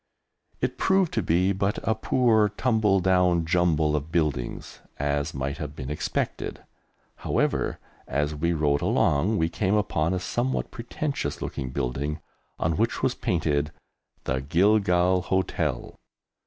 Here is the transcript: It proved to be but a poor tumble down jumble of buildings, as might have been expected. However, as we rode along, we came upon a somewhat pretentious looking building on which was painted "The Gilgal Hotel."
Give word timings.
It 0.61 0.79
proved 0.79 1.13
to 1.13 1.21
be 1.21 1.51
but 1.51 1.77
a 1.87 1.93
poor 1.93 2.49
tumble 2.49 3.01
down 3.01 3.45
jumble 3.45 3.95
of 3.95 4.11
buildings, 4.11 4.79
as 4.97 5.35
might 5.35 5.59
have 5.59 5.75
been 5.75 5.91
expected. 5.91 6.63
However, 7.17 7.77
as 8.07 8.33
we 8.33 8.51
rode 8.51 8.81
along, 8.81 9.37
we 9.37 9.47
came 9.47 9.75
upon 9.75 10.15
a 10.15 10.19
somewhat 10.19 10.71
pretentious 10.71 11.39
looking 11.39 11.69
building 11.69 12.19
on 12.57 12.77
which 12.77 13.03
was 13.03 13.13
painted 13.13 13.71
"The 14.23 14.41
Gilgal 14.41 15.21
Hotel." 15.21 15.99